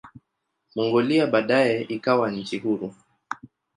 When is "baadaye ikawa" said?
1.27-2.31